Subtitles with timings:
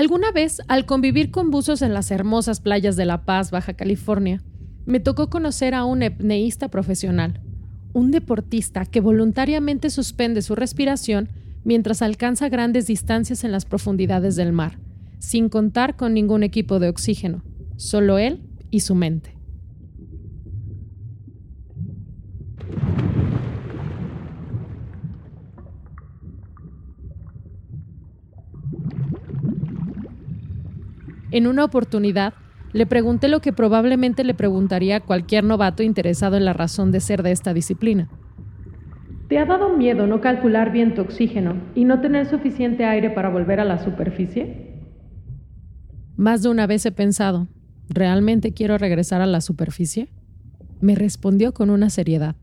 [0.00, 4.42] Alguna vez, al convivir con buzos en las hermosas playas de La Paz, Baja California,
[4.86, 7.42] me tocó conocer a un apneísta profesional,
[7.92, 11.28] un deportista que voluntariamente suspende su respiración
[11.64, 14.78] mientras alcanza grandes distancias en las profundidades del mar,
[15.18, 17.44] sin contar con ningún equipo de oxígeno,
[17.76, 18.40] solo él
[18.70, 19.39] y su mente.
[31.32, 32.34] En una oportunidad,
[32.72, 37.00] le pregunté lo que probablemente le preguntaría a cualquier novato interesado en la razón de
[37.00, 38.08] ser de esta disciplina.
[39.28, 43.28] ¿Te ha dado miedo no calcular bien tu oxígeno y no tener suficiente aire para
[43.28, 44.70] volver a la superficie?
[46.16, 47.46] Más de una vez he pensado,
[47.88, 50.08] ¿realmente quiero regresar a la superficie?
[50.80, 52.34] Me respondió con una seriedad.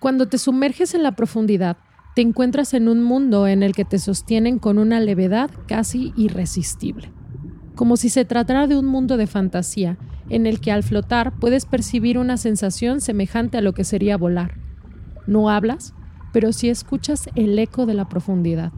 [0.00, 1.76] Cuando te sumerges en la profundidad,
[2.14, 7.10] te encuentras en un mundo en el que te sostienen con una levedad casi irresistible,
[7.74, 9.96] como si se tratara de un mundo de fantasía
[10.28, 14.58] en el que al flotar puedes percibir una sensación semejante a lo que sería volar.
[15.26, 15.94] No hablas,
[16.32, 18.72] pero sí escuchas el eco de la profundidad.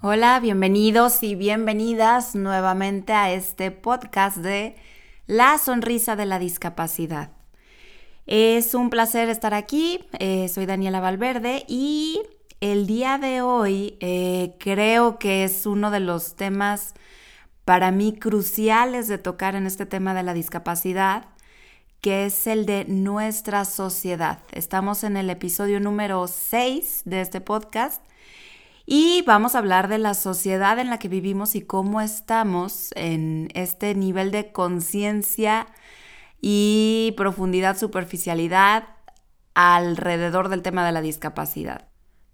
[0.00, 4.76] Hola, bienvenidos y bienvenidas nuevamente a este podcast de
[5.26, 7.37] La Sonrisa de la Discapacidad.
[8.28, 10.00] Es un placer estar aquí.
[10.18, 12.20] Eh, soy Daniela Valverde y
[12.60, 16.92] el día de hoy eh, creo que es uno de los temas
[17.64, 21.24] para mí cruciales de tocar en este tema de la discapacidad,
[22.02, 24.40] que es el de nuestra sociedad.
[24.52, 28.02] Estamos en el episodio número 6 de este podcast
[28.84, 33.48] y vamos a hablar de la sociedad en la que vivimos y cómo estamos en
[33.54, 35.66] este nivel de conciencia
[36.40, 38.84] y profundidad, superficialidad
[39.54, 41.88] alrededor del tema de la discapacidad.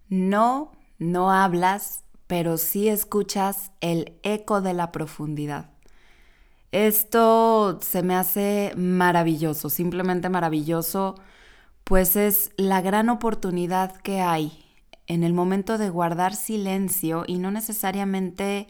[0.09, 5.71] No, no hablas, pero sí escuchas el eco de la profundidad.
[6.71, 11.15] Esto se me hace maravilloso, simplemente maravilloso,
[11.83, 14.65] pues es la gran oportunidad que hay
[15.07, 18.67] en el momento de guardar silencio y no necesariamente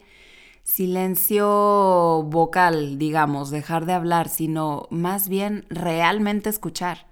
[0.66, 7.06] silencio vocal, digamos, dejar de hablar, sino más bien realmente escuchar.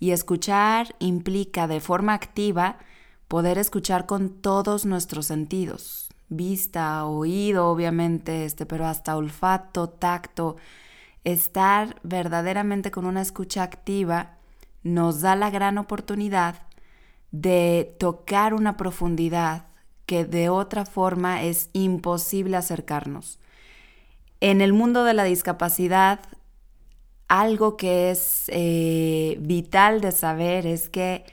[0.00, 2.76] Y escuchar implica de forma activa
[3.28, 10.56] poder escuchar con todos nuestros sentidos, vista, oído, obviamente, este, pero hasta olfato, tacto,
[11.22, 14.38] estar verdaderamente con una escucha activa
[14.82, 16.62] nos da la gran oportunidad
[17.30, 19.66] de tocar una profundidad
[20.08, 23.38] que de otra forma es imposible acercarnos.
[24.40, 26.20] En el mundo de la discapacidad,
[27.28, 31.26] algo que es eh, vital de saber es que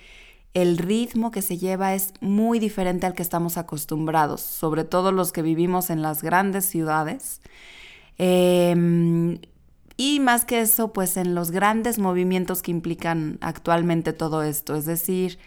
[0.54, 5.32] el ritmo que se lleva es muy diferente al que estamos acostumbrados, sobre todo los
[5.32, 7.40] que vivimos en las grandes ciudades.
[8.18, 9.40] Em,
[9.96, 14.86] y más que eso, pues en los grandes movimientos que implican actualmente todo esto, es
[14.86, 15.40] decir,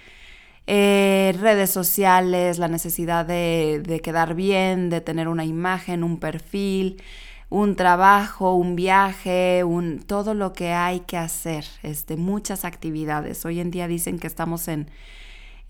[0.71, 7.03] eh, redes sociales, la necesidad de, quedar bien, de tener una imagen, un perfil,
[7.49, 13.47] un trabajo, un viaje, un, todo lo que hay que hacer, este, muchas actividades.
[13.47, 14.91] Hoy en día dicen que estamos en,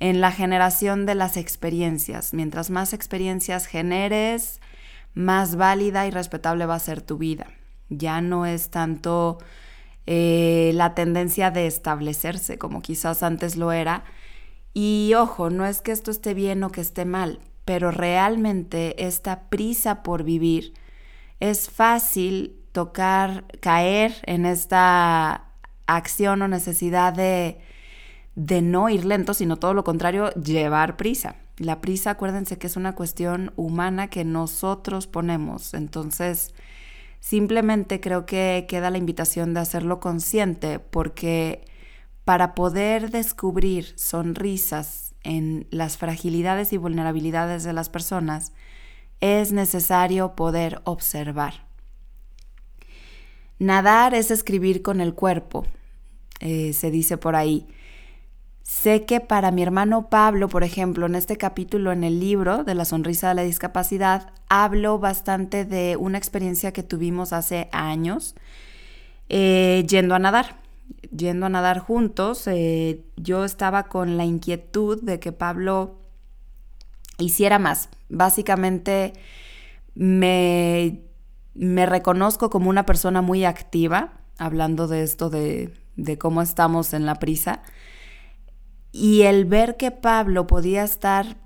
[0.00, 2.34] en la generación de las experiencias.
[2.34, 4.60] Mientras más experiencias generes,
[5.15, 7.47] más válida y respetable va a ser tu vida.
[7.88, 9.38] Ya no es tanto
[10.06, 14.03] eh, la tendencia de establecerse como quizás antes lo era,
[14.81, 19.49] y ojo, no es que esto esté bien o que esté mal, pero realmente esta
[19.49, 20.72] prisa por vivir
[21.41, 25.47] es fácil tocar, caer en esta
[25.89, 27.59] acción o necesidad de,
[28.37, 31.34] de no ir lento, sino todo lo contrario, llevar prisa.
[31.56, 35.75] La prisa, acuérdense que es una cuestión humana que nosotros ponemos.
[35.75, 36.55] Entonces,
[37.19, 41.65] simplemente creo que queda la invitación de hacerlo consciente porque
[42.28, 48.53] para poder descubrir sonrisas en las fragilidades y vulnerabilidades de las personas,
[49.22, 51.66] es necesario poder observar.
[53.59, 55.65] Nadar es escribir con el cuerpo,
[56.41, 57.66] eh, se dice por ahí.
[58.63, 62.75] Sé que para mi hermano Pablo, por ejemplo, en este capítulo en el libro de
[62.75, 68.34] la sonrisa de la discapacidad, hablo bastante de una experiencia que tuvimos hace años
[69.30, 70.67] eh, yendo a nadar
[71.15, 75.99] yendo a nadar juntos, eh, yo estaba con la inquietud de que Pablo
[77.19, 77.89] hiciera más.
[78.09, 79.13] Básicamente
[79.95, 81.03] me,
[81.55, 87.07] me reconozco como una persona muy activa, hablando de esto de, de cómo estamos en
[87.07, 87.63] la prisa.
[88.93, 91.37] Y el ver que Pablo podía estar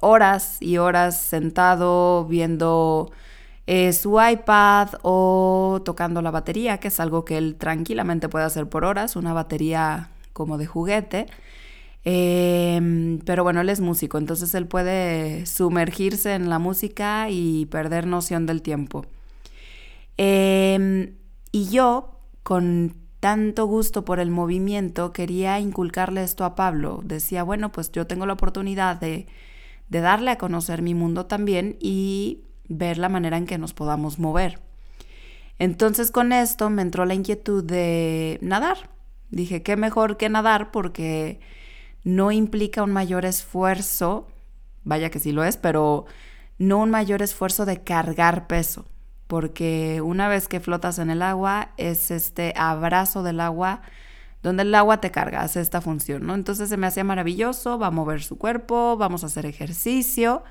[0.00, 3.10] horas y horas sentado viendo
[3.66, 8.68] eh, su iPad o tocando la batería, que es algo que él tranquilamente puede hacer
[8.68, 11.26] por horas, una batería como de juguete.
[12.04, 18.06] Em, pero bueno, él es músico, entonces él puede sumergirse en la música y perder
[18.06, 19.06] noción del tiempo.
[20.18, 21.14] Em,
[21.50, 27.00] y yo, con tanto gusto por el movimiento, quería inculcarle esto a Pablo.
[27.04, 29.26] Decía, bueno, pues yo tengo la oportunidad de,
[29.88, 34.18] de darle a conocer mi mundo también y ver la manera en que nos podamos
[34.18, 34.60] mover.
[35.58, 38.90] Entonces con esto me entró la inquietud de nadar.
[39.30, 41.40] Dije, qué mejor que nadar porque
[42.02, 44.28] no implica un mayor esfuerzo,
[44.84, 46.06] vaya que sí lo es, pero
[46.58, 48.86] no un mayor esfuerzo de cargar peso,
[49.26, 53.82] porque una vez que flotas en el agua es este abrazo del agua
[54.44, 56.34] donde el agua te carga, hace esta función, ¿no?
[56.34, 60.44] Entonces se me hacía maravilloso, va a mover su cuerpo, vamos a hacer ejercicio,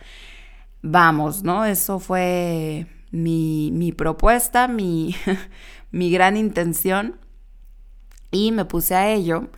[0.84, 1.66] vamos, ¿no?
[1.66, 5.16] Eso fue mi, mi propuesta, mi,
[5.92, 7.20] mi gran intención
[8.30, 9.50] y me puse a ello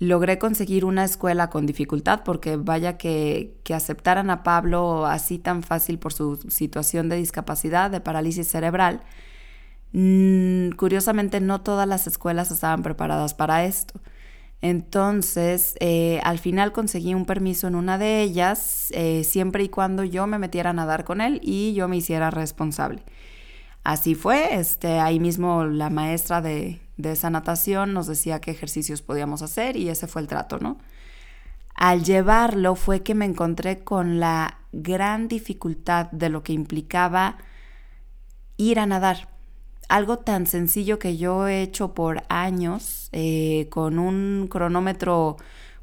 [0.00, 5.62] logré conseguir una escuela con dificultad porque vaya que, que, aceptaran a Pablo así tan
[5.62, 9.02] fácil por su situación de discapacidad, de parálisis cerebral.
[9.92, 14.00] Mm, curiosamente no todas las escuelas estaban preparadas para esto.
[14.62, 20.04] Entonces, eh, al final conseguí un permiso en una de ellas, eh, siempre y cuando
[20.04, 23.02] yo me metiera a nadar con él y yo me hiciera responsable.
[23.84, 29.02] Así fue, este, ahí mismo la maestra de, de esa natación nos decía qué ejercicios
[29.02, 30.78] podíamos hacer y ese fue el trato, ¿no?
[31.74, 37.38] Al llevarlo fue que me encontré con la gran dificultad de lo que implicaba
[38.58, 39.28] ir a nadar.
[39.90, 45.36] Algo tan sencillo que yo he hecho por años eh, con un cronómetro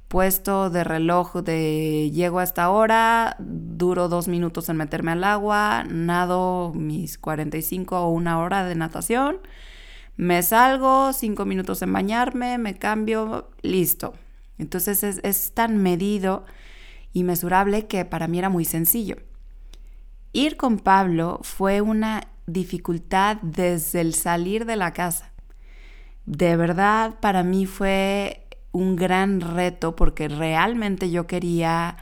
[0.08, 5.84] puesto de reloj de llego a esta hora, duro dos minutos en meterme al agua,
[5.84, 9.40] nado mis 45 o una hora de natación
[10.18, 14.16] me salgo, cinco minutos en bañarme, me cambio, listo.
[14.58, 16.44] Entonces es, tan medido
[17.14, 19.18] y mesurable que para mí era muy sencillo.
[20.34, 25.32] Ir con Pablo fue una dificultad desde el salir de la casa.
[26.26, 31.98] De verdad, para mí fue un gran reto porque realmente yo quería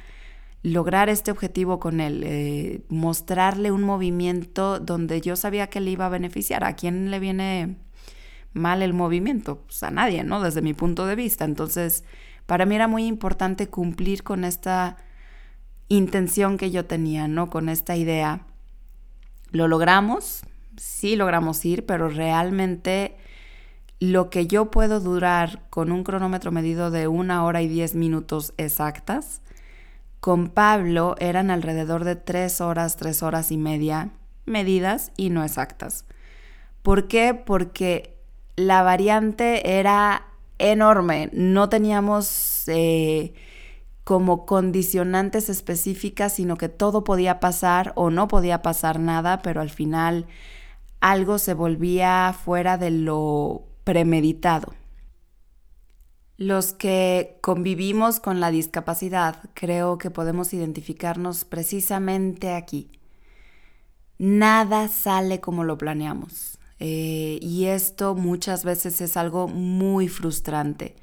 [0.64, 6.08] lograr este objetivo con él, eh, mostrarle un movimiento donde yo sabía que le iba
[6.08, 6.64] a beneficiar.
[6.64, 7.78] ¿A quién le viene
[8.54, 10.42] mal el movimiento, pues a nadie, ¿no?
[10.42, 11.46] Desde mi punto de vista.
[11.46, 12.04] Entonces,
[12.48, 14.98] para mí era muy importante cumplir con esta
[15.88, 17.50] intención que yo tenía, ¿no?
[17.50, 18.48] Con esta idea.
[19.52, 20.42] Lo logramos,
[20.78, 23.16] sí logramos ir, pero realmente
[24.00, 28.54] lo que yo puedo durar con un cronómetro medido de una hora y diez minutos
[28.58, 29.42] exactas,
[30.20, 34.12] con Pablo eran alrededor de tres horas, tres horas y media
[34.46, 36.06] medidas y no exactas.
[36.82, 37.34] ¿Por qué?
[37.34, 38.18] Porque
[38.56, 40.28] la variante era
[40.58, 43.34] enorme, no teníamos eh,
[44.06, 49.72] como condicionantes específicas, sino que todo podía pasar o no podía pasar nada, pero al
[49.72, 50.28] final
[51.02, 54.74] algo se volvía fuera de lo premeditado.
[56.38, 62.92] Los que convivimos con la discapacidad creo que podemos identificarnos precisamente aquí.
[64.20, 66.60] Nada sale como lo planeamos.
[66.80, 70.96] Eh, y esto muchas veces es algo muy frustrante.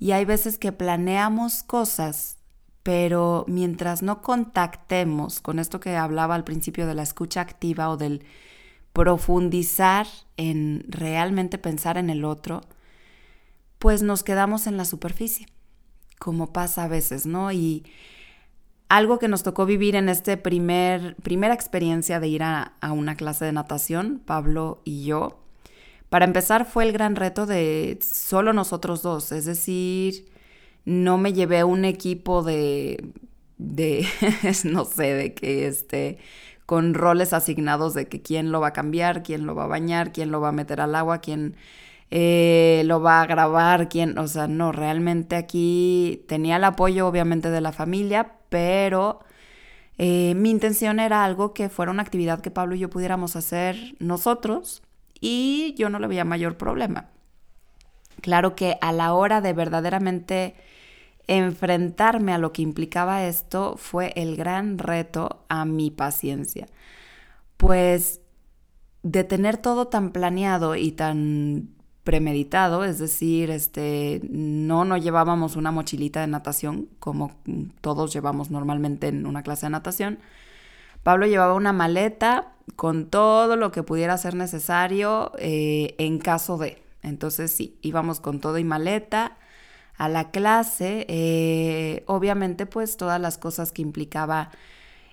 [0.00, 2.38] Y hay veces que planeamos cosas,
[2.82, 7.96] pero mientras no contactemos con esto que hablaba al principio de la escucha activa o
[7.96, 8.24] del
[8.92, 10.06] profundizar
[10.36, 12.62] en realmente pensar en el otro,
[13.78, 15.46] pues nos quedamos en la superficie,
[16.18, 17.52] como pasa a veces, ¿no?
[17.52, 17.84] Y
[18.90, 23.44] algo que nos tocó vivir en esta primer, primera experiencia de ir a, una clase
[23.44, 25.38] de natación, Pablo y yo.
[26.08, 30.28] Para empezar fue el gran reto de solo nosotros dos, es decir,
[30.84, 33.12] no me llevé un equipo de,
[33.58, 34.06] de
[34.64, 36.18] no sé, de que este,
[36.66, 40.12] con roles asignados de que quién lo va a cambiar, quién lo va a bañar,
[40.12, 41.56] quién lo va a meter al agua, quién
[42.10, 47.50] eh, lo va a grabar, quién, o sea, no, realmente aquí tenía el apoyo obviamente
[47.50, 49.20] de la familia, pero
[49.98, 53.76] eh, mi intención era algo que fuera una actividad que Pablo y yo pudiéramos hacer
[53.98, 54.82] nosotros
[55.20, 57.10] y yo no le veía mayor problema.
[58.20, 60.54] Claro que a la hora de verdaderamente
[61.26, 66.66] enfrentarme a lo que implicaba esto fue el gran reto a mi paciencia.
[67.56, 68.20] Pues
[69.02, 71.70] de tener todo tan planeado y tan
[72.04, 77.32] premeditado, es decir, este, no no llevábamos una mochilita de natación como
[77.80, 80.18] todos llevamos normalmente en una clase de natación.
[81.02, 86.82] Pablo llevaba una maleta con todo lo que pudiera ser necesario eh, en caso de.
[87.02, 89.36] Entonces sí, íbamos con todo y maleta
[89.96, 94.50] a la clase, eh, obviamente pues todas las cosas que implicaba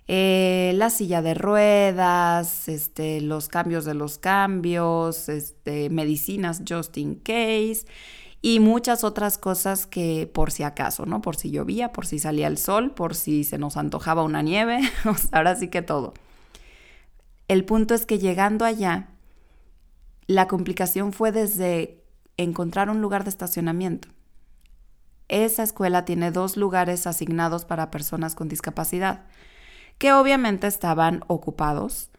[0.08, 7.16] eh, la silla de ruedas, este, los cambios de los cambios, este, medicinas just in
[7.16, 7.86] case
[8.42, 11.22] y muchas otras cosas que por si acaso, ¿no?
[11.22, 14.80] Por si llovía, por si salía el sol, por si se nos antojaba una nieve,
[15.34, 16.14] ahora sí que todo.
[17.50, 19.10] El punto es que llegando allá,
[20.28, 22.04] la complicación fue desde
[22.38, 24.10] encontrar un lugar de estacionamiento.
[25.30, 29.26] Esa escuela tiene dos lugares asignados para personas con discapacidad
[29.98, 32.12] que obviamente estaban ocupados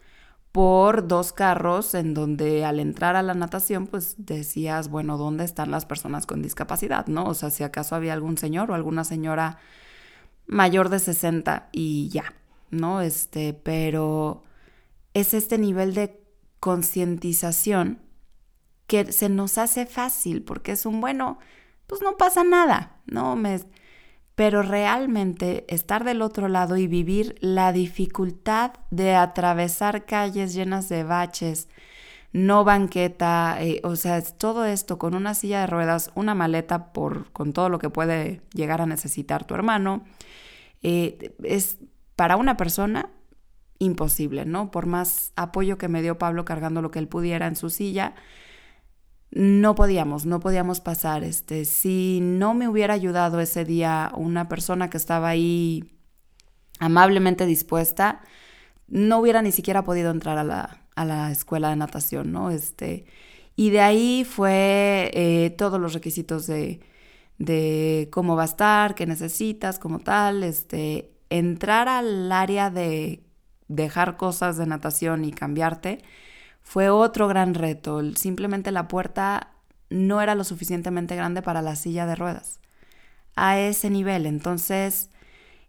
[0.52, 5.70] por dos carros en donde al entrar a la natación pues decías, bueno, ¿dónde están
[5.70, 7.06] las personas con discapacidad?
[7.06, 7.26] ¿No?
[7.26, 9.58] O sea, si acaso había algún señor o alguna señora
[10.46, 12.34] mayor de 60 y ya,
[12.70, 13.02] ¿no?
[13.02, 14.42] Este, pero
[15.14, 16.20] es este nivel de
[16.60, 18.00] concientización
[18.86, 21.38] que se nos hace fácil porque es un bueno,
[21.86, 23.36] pues no pasa nada, ¿no?
[23.36, 23.60] Me,
[24.34, 31.02] pero realmente estar del otro lado y vivir la dificultad de atravesar calles llenas de
[31.02, 31.68] baches,
[32.32, 37.32] no banqueta, eh, o sea, todo esto con una silla de ruedas, una maleta por,
[37.32, 40.04] con todo lo que puede llegar a necesitar tu hermano,
[40.82, 41.78] eh, es
[42.14, 43.10] para una persona
[43.78, 44.70] imposible, ¿no?
[44.70, 48.14] Por más apoyo que me dio Pablo cargando lo que él pudiera en su silla,
[49.30, 51.24] no podíamos, no podíamos pasar.
[51.24, 55.98] Este, si no me hubiera ayudado ese día una persona que estaba ahí
[56.80, 58.22] amablemente dispuesta,
[58.88, 62.50] no hubiera ni siquiera podido entrar a la, a la escuela de natación, ¿no?
[62.50, 63.04] Este,
[63.56, 66.80] y de ahí fue eh, todos los requisitos de,
[67.38, 73.27] de cómo va a estar, qué necesitas, como tal, este, entrar al área de
[73.68, 76.02] dejar cosas de natación y cambiarte
[76.62, 78.02] fue otro gran reto.
[78.14, 79.52] Simplemente la puerta
[79.90, 82.60] no era lo suficientemente grande para la silla de ruedas.
[83.36, 84.26] A ese nivel.
[84.26, 85.10] Entonces,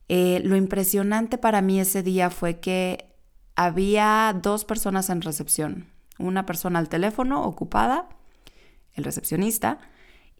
[0.10, 3.06] eh, lo impresionante para mí ese día fue que
[3.56, 5.88] había dos personas en recepción.
[6.18, 8.10] Una persona al teléfono ocupada,
[8.94, 9.80] el recepcionista,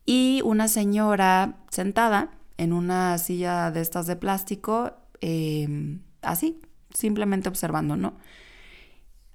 [0.06, 6.60] y una señora sentada en una silla de estas de plástico, em, así,
[6.94, 8.14] simplemente observando, ¿no?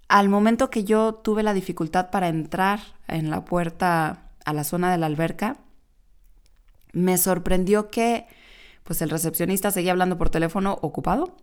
[0.09, 4.93] Al momento que yo tuve la dificultad para entrar en la puerta a la zona
[4.93, 5.57] de la alberca,
[6.93, 8.27] me sorprendió que
[8.85, 11.37] pues el recepcionista seguía hablando por teléfono ocupado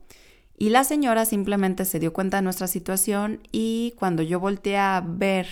[0.58, 5.03] y la señora simplemente se dio cuenta de nuestra situación y cuando yo volteé a
[5.06, 5.48] ver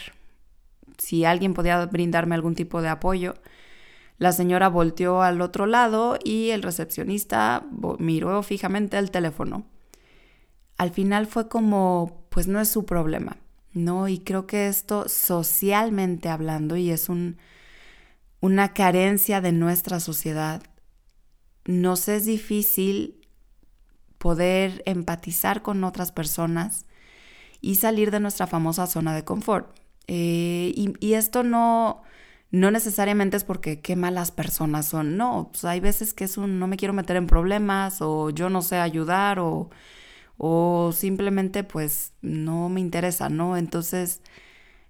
[0.99, 3.33] si alguien podía brindarme algún tipo de apoyo,
[4.19, 7.65] la señora volteó al otro lado y el recepcionista
[7.97, 9.65] miró fijamente el teléfono.
[10.79, 13.35] Al final fue como pues no es su problema,
[13.73, 14.07] ¿no?
[14.07, 17.37] Y creo que esto socialmente hablando, y es un,
[18.39, 20.63] una carencia de nuestra sociedad,
[21.65, 23.27] nos es difícil
[24.17, 26.85] poder empatizar con otras personas
[27.59, 29.77] y salir de nuestra famosa zona de confort.
[30.07, 32.03] Eh, y, esto no,
[32.51, 36.57] no necesariamente es porque qué malas personas son, no, pues hay veces que es un
[36.57, 39.69] no me quiero meter en problemas o yo no sé ayudar o
[40.41, 43.57] o simplemente pues no me interesa, ¿no?
[43.57, 44.21] Entonces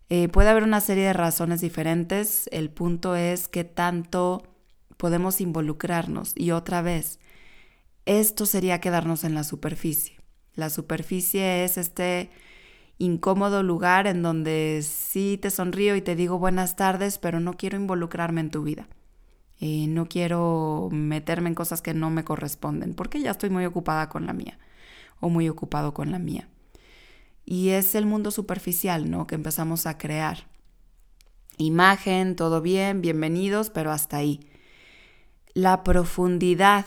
[0.10, 4.44] eh, puede haber una serie de razones diferentes, el punto es que tanto
[4.98, 7.20] podemos involucrarnos y otra vez,
[8.06, 10.20] esto sería quedarnos en la superficie.
[10.54, 12.30] La superficie es este
[13.00, 17.78] incómodo lugar en donde sí te sonrío y te digo buenas tardes, pero no quiero
[17.78, 18.88] involucrarme en tu vida.
[19.60, 24.10] Eh, no quiero meterme en cosas que no me corresponden, porque ya estoy muy ocupada
[24.10, 24.60] con la mía
[25.20, 26.48] o muy ocupado con la mía.
[27.46, 29.26] Y es el mundo superficial, ¿no?
[29.28, 30.48] Que empezamos a crear.
[31.58, 34.40] Imagen, todo bien, bienvenidos, pero hasta ahí.
[35.54, 36.86] La profundidad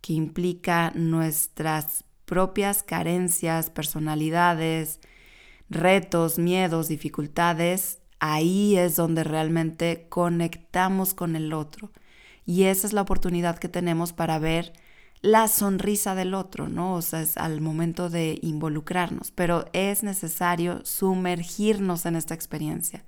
[0.00, 5.00] que implica nuestras propias carencias, personalidades,
[5.68, 11.90] retos, miedos, dificultades, ahí es donde realmente conectamos con el otro.
[12.46, 14.72] Y esa es la oportunidad que tenemos para ver
[15.22, 16.94] la sonrisa del otro, ¿no?
[16.94, 23.04] O sea, es al momento de involucrarnos, pero es necesario sumergirnos en esta experiencia.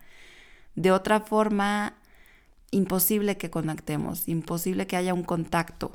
[0.74, 1.94] De otra forma,
[2.70, 5.92] imposible que conectemos, imposible que haya un contacto.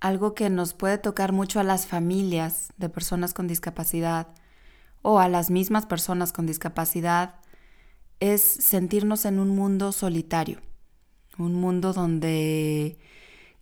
[0.00, 4.28] Algo que nos puede tocar mucho a las familias de personas con discapacidad
[5.02, 7.36] o a las mismas personas con discapacidad
[8.18, 10.60] es sentirnos en un mundo solitario,
[11.38, 12.98] un mundo donde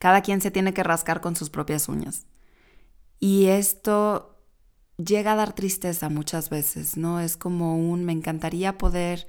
[0.00, 2.26] cada quien se tiene que rascar con sus propias uñas.
[3.20, 4.42] Y esto
[4.96, 7.20] llega a dar tristeza muchas veces, ¿no?
[7.20, 9.28] Es como un me encantaría poder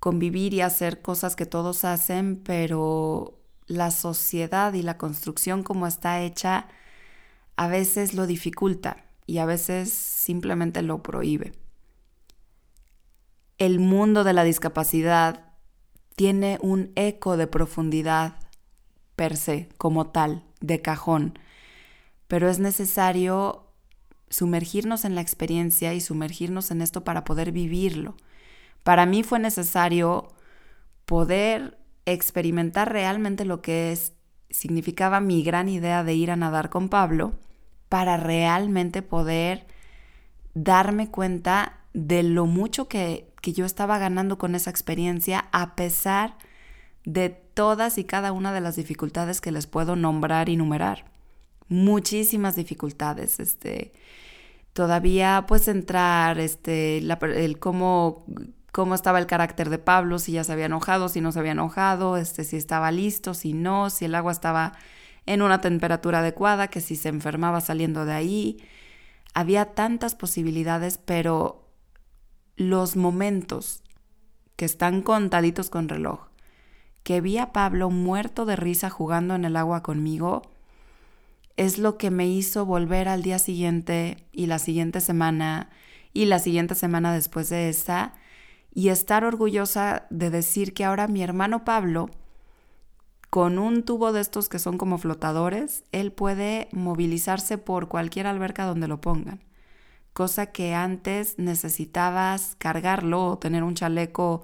[0.00, 6.22] convivir y hacer cosas que todos hacen, pero la sociedad y la construcción como está
[6.22, 6.68] hecha
[7.56, 11.52] a veces lo dificulta y a veces simplemente lo prohíbe.
[13.58, 15.52] El mundo de la discapacidad
[16.16, 18.47] tiene un eco de profundidad
[19.18, 21.40] per se, como tal, de cajón,
[22.28, 23.66] pero es necesario
[24.30, 28.14] sumergirnos en la experiencia y sumergirnos en esto para poder vivirlo.
[28.84, 30.28] Para mí fue necesario
[31.04, 33.98] poder experimentar realmente lo que
[34.50, 37.32] significaba mi gran idea de ir a nadar con Pablo
[37.88, 39.66] para realmente poder
[40.54, 46.36] darme cuenta de lo mucho que, que yo estaba ganando con esa experiencia a pesar
[47.08, 51.06] de todas y cada una de las dificultades que les puedo nombrar y numerar.
[51.68, 53.92] Muchísimas dificultades, este,
[54.74, 58.26] todavía pues entrar, este, el cómo
[58.72, 61.52] cómo estaba el carácter de Pablo, si ya se había enojado, si no se había
[61.52, 64.74] enojado, este, si estaba listo, si no, si el agua estaba
[65.24, 68.58] en una temperatura adecuada, que si se enfermaba saliendo de ahí.
[69.32, 71.70] Había tantas posibilidades, pero
[72.56, 73.82] los momentos
[74.56, 76.27] que están contaditos con reloj,
[77.08, 80.42] que vi a Pablo muerto de risa jugando en el agua conmigo,
[81.56, 85.70] es lo que me hizo volver al día siguiente y la siguiente semana
[86.12, 88.12] y la siguiente semana después de esta
[88.74, 92.10] y estar orgullosa de decir que ahora mi hermano Pablo,
[93.30, 98.66] con un tubo de estos que son como flotadores, él puede movilizarse por cualquier alberca
[98.66, 99.42] donde lo pongan.
[100.12, 104.42] Cosa que antes necesitabas cargarlo o tener un chaleco,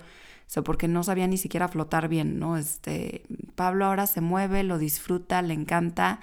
[0.57, 2.57] o porque no sabía ni siquiera flotar bien, ¿no?
[2.57, 6.21] Este, Pablo ahora se mueve, lo disfruta, le encanta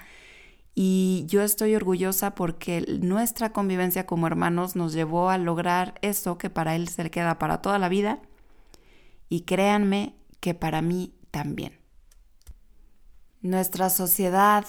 [0.73, 6.49] y yo estoy orgullosa porque nuestra convivencia como hermanos nos llevó a lograr eso que
[6.49, 8.19] para él se le queda para toda la vida.
[9.27, 11.79] Y créanme que para mí también.
[13.41, 14.65] Nuestra sociedad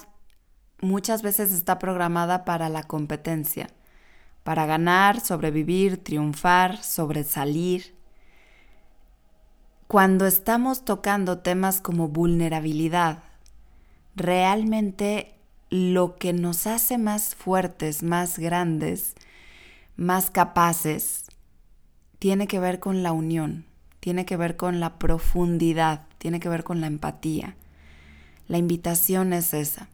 [0.81, 3.69] muchas veces está programada para la competencia,
[4.43, 7.95] para ganar, sobrevivir, triunfar, sobresalir.
[9.93, 13.25] Cuando estamos tocando temas como vulnerabilidad,
[14.17, 15.35] realmente
[15.69, 19.13] lo que nos hace más fuertes, más grandes,
[19.95, 21.27] más capaces,
[22.19, 23.67] tiene que ver con la unión,
[24.01, 27.55] tiene que ver con la profundidad, tiene que ver con la empatía.
[28.49, 29.91] La invitación es esa.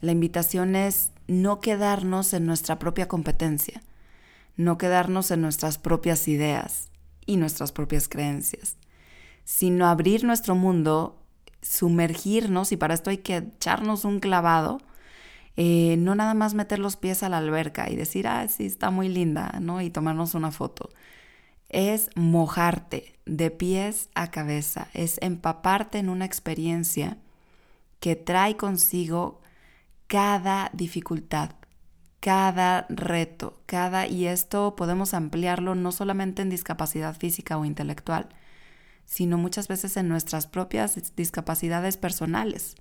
[0.00, 3.80] La invitación es no quedarnos en nuestra propia competencia,
[4.56, 6.88] no quedarnos en nuestras propias ideas
[7.26, 8.76] y nuestras propias creencias,
[9.46, 11.22] sino abrir nuestro mundo,
[11.62, 14.80] sumergirnos, y para esto hay que echarnos un clavado
[15.56, 18.90] eh, no nada más meter los pies a la alberca y decir, ah, sí, está
[18.90, 19.80] muy linda, ¿no?
[19.80, 20.90] Y tomarnos una foto.
[21.70, 27.18] Es mojarte de pies a cabeza, es empaparte en una experiencia
[28.00, 29.40] que trae consigo
[30.06, 31.52] cada dificultad,
[32.20, 38.28] cada reto, cada, y esto podemos ampliarlo no solamente en discapacidad física o intelectual,
[39.06, 42.74] sino muchas veces en nuestras propias discapacidades personales.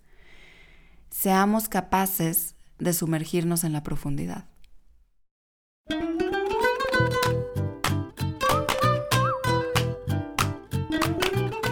[1.09, 4.45] Seamos capaces de sumergirnos en la profundidad.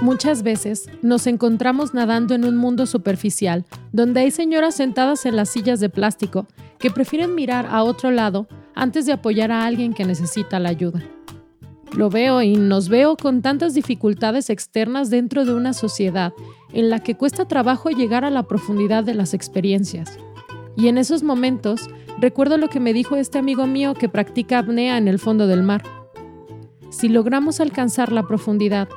[0.01, 5.49] Muchas veces nos encontramos nadando en un mundo superficial, donde hay señoras sentadas en las
[5.49, 6.45] sillas de plástico
[6.77, 11.01] que prefieren mirar a otro lado antes de apoyar a alguien que necesita la ayuda.
[11.95, 16.33] Lo veo y nos veo con tantas dificultades externas dentro de una sociedad
[16.73, 20.17] en la que cuesta trabajo llegar a la profundidad de las experiencias.
[20.75, 24.97] Y en esos momentos recuerdo lo que me dijo este amigo mío que practica apnea
[24.97, 25.83] en el fondo del mar.
[26.89, 28.87] Si logramos alcanzar la profundidad,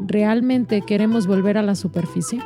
[0.00, 2.40] ¿realmente queremos volver a la superficie?